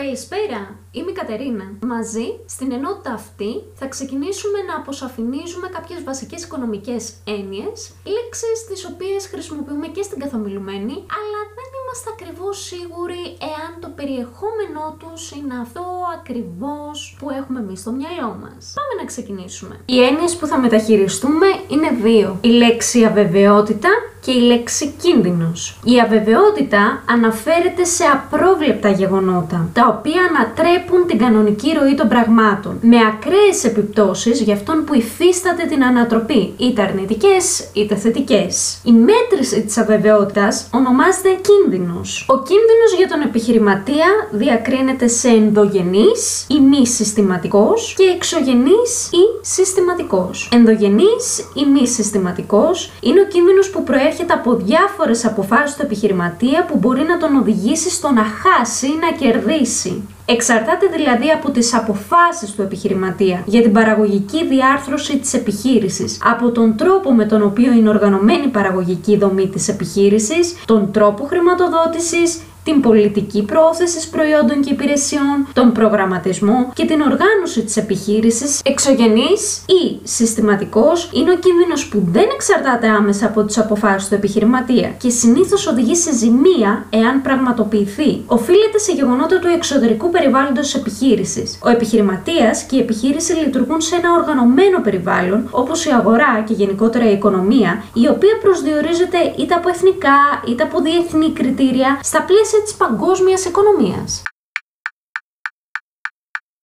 Καλησπέρα, 0.00 0.60
είμαι 0.92 1.10
η 1.10 1.14
Κατερίνα. 1.20 1.66
Μαζί, 1.92 2.26
στην 2.54 2.72
ενότητα 2.72 3.12
αυτή, 3.12 3.50
θα 3.74 3.86
ξεκινήσουμε 3.86 4.58
να 4.68 4.74
αποσαφηνίζουμε 4.76 5.68
κάποιες 5.76 6.00
βασικές 6.04 6.44
οικονομικές 6.44 7.02
έννοιες, 7.24 7.78
λέξεις 8.14 8.58
τις 8.68 8.84
οποίες 8.90 9.26
χρησιμοποιούμε 9.32 9.86
και 9.86 10.02
στην 10.02 10.18
καθομιλουμένη, 10.18 10.96
αλλά 11.18 11.40
δεν 11.58 11.68
είμαστε 11.78 12.08
ακριβώς 12.14 12.56
σίγουροι 12.70 13.22
εάν 13.50 13.70
το 13.80 13.88
περιεχόμενό 13.98 14.86
τους 15.00 15.30
είναι 15.30 15.54
αυτό 15.64 15.84
ακριβώς 16.18 17.16
που 17.18 17.30
έχουμε 17.30 17.58
εμείς 17.60 17.80
στο 17.80 17.90
μυαλό 17.98 18.30
μας. 18.42 18.62
Πάμε 18.78 18.92
να 19.00 19.04
ξεκινήσουμε. 19.12 19.74
Οι 19.84 20.02
έννοιες 20.02 20.36
που 20.36 20.46
θα 20.46 20.58
μεταχειριστούμε 20.58 21.46
είναι 21.68 21.90
δύο. 22.02 22.38
Η 22.40 22.48
λέξη 22.48 23.04
αβεβαιότητα 23.04 23.90
και 24.26 24.32
η 24.32 24.40
λέξη 24.40 24.94
κίνδυνος. 25.02 25.78
Η 25.84 26.00
αβεβαιότητα 26.00 27.02
αναφέρεται 27.10 27.84
σε 27.84 28.04
απρόβλεπτα 28.04 28.90
γεγονότα, 28.90 29.68
τα 29.72 29.96
οποία 29.98 30.20
ανατρέπουν 30.30 31.06
την 31.06 31.18
κανονική 31.18 31.70
ροή 31.78 31.94
των 31.94 32.08
πραγμάτων, 32.08 32.78
με 32.80 32.96
ακραίες 32.96 33.64
επιπτώσεις 33.64 34.40
για 34.40 34.54
αυτόν 34.54 34.84
που 34.84 34.94
υφίσταται 34.94 35.64
την 35.64 35.84
ανατροπή, 35.84 36.54
είτε 36.56 36.82
αρνητικές 36.82 37.70
είτε 37.72 37.94
θετικές. 37.94 38.78
Η 38.84 38.92
μέτρηση 38.92 39.62
της 39.62 39.78
αβεβαιότητας 39.78 40.68
ονομάζεται 40.72 41.30
κίνδυνος. 41.48 42.24
Ο 42.28 42.36
κίνδυνος 42.48 42.90
για 42.96 43.08
τον 43.08 43.20
επιχειρηματία 43.20 44.08
διακρίνεται 44.32 45.08
σε 45.08 45.28
ενδογενής 45.28 46.46
ή 46.48 46.60
μη 46.60 46.86
συστηματικός 46.86 47.94
και 47.96 48.04
εξωγενής 48.14 49.08
ή 49.10 49.24
συστηματικός. 49.40 50.48
Ενδογενής 50.52 51.24
ή 51.54 51.64
μη 51.72 51.86
συστηματικός 51.88 52.90
είναι 53.00 53.20
ο 53.20 53.26
κίνδυνος 53.26 53.70
που 53.70 53.82
προέρχεται 53.82 54.14
έρχεται 54.18 54.34
από 54.40 54.54
διάφορες 54.54 55.24
αποφάσεις 55.24 55.76
του 55.76 55.82
επιχειρηματία 55.82 56.64
που 56.64 56.76
μπορεί 56.78 57.02
να 57.02 57.18
τον 57.18 57.36
οδηγήσει 57.36 57.90
στο 57.90 58.10
να 58.10 58.22
χάσει 58.22 58.86
ή 58.86 58.98
να 59.00 59.16
κερδίσει. 59.18 60.08
Εξαρτάται 60.26 60.86
δηλαδή 60.86 61.30
από 61.30 61.50
τις 61.50 61.74
αποφάσεις 61.74 62.50
του 62.54 62.62
επιχειρηματία 62.62 63.42
για 63.44 63.62
την 63.62 63.72
παραγωγική 63.72 64.46
διάρθρωση 64.46 65.18
της 65.18 65.34
επιχείρησης, 65.34 66.20
από 66.24 66.50
τον 66.50 66.76
τρόπο 66.76 67.12
με 67.12 67.24
τον 67.24 67.42
οποίο 67.42 67.72
είναι 67.72 67.88
οργανωμένη 67.88 68.44
η 68.44 68.48
παραγωγική 68.48 69.16
δομή 69.16 69.48
της 69.48 69.68
επιχείρησης, 69.68 70.56
τον 70.64 70.92
τρόπο 70.92 71.24
χρηματοδότησης, 71.24 72.40
την 72.66 72.80
πολιτική 72.80 73.42
πρόθεσης 73.42 74.08
προϊόντων 74.08 74.60
και 74.60 74.72
υπηρεσιών, 74.72 75.36
τον 75.52 75.72
προγραμματισμό 75.72 76.70
και 76.74 76.84
την 76.84 77.00
οργάνωση 77.00 77.62
της 77.64 77.76
επιχείρησης, 77.76 78.60
εξωγενής 78.64 79.62
ή 79.80 79.98
συστηματικός 80.02 81.10
είναι 81.12 81.30
ο 81.30 81.36
κίνδυνος 81.36 81.88
που 81.88 82.02
δεν 82.12 82.28
εξαρτάται 82.34 82.88
άμεσα 82.88 83.26
από 83.26 83.44
τι 83.44 83.60
αποφάσεις 83.60 84.08
του 84.08 84.14
επιχειρηματία 84.14 84.88
και 84.88 85.10
συνήθως 85.10 85.66
οδηγεί 85.66 85.96
σε 85.96 86.12
ζημία 86.12 86.86
εάν 86.90 87.22
πραγματοποιηθεί. 87.22 88.22
Οφείλεται 88.26 88.78
σε 88.78 88.92
γεγονότα 88.92 89.38
του 89.38 89.48
εξωτερικού 89.56 90.10
περιβάλλοντος 90.10 90.64
της 90.64 90.74
επιχείρησης. 90.74 91.58
Ο 91.64 91.68
επιχειρηματίας 91.68 92.62
και 92.62 92.76
η 92.76 92.78
επιχείρηση 92.78 93.32
λειτουργούν 93.32 93.80
σε 93.80 93.94
ένα 93.96 94.12
οργανωμένο 94.12 94.80
περιβάλλον, 94.80 95.48
όπως 95.50 95.84
η 95.84 95.90
αγορά 95.90 96.44
και 96.46 96.54
γενικότερα 96.54 97.10
η 97.10 97.12
οικονομία, 97.12 97.82
η 97.92 98.08
οποία 98.08 98.34
προσδιορίζεται 98.42 99.18
είτε 99.38 99.54
από 99.54 99.68
εθνικά 99.68 100.18
είτε 100.48 100.62
από 100.62 100.80
διεθνή 100.80 101.32
κριτήρια 101.32 102.00
στα 102.02 102.22
πλαίσια 102.22 102.55
της 102.62 102.74
παγκόσμιας 102.74 103.44
οικονομίας. 103.44 104.22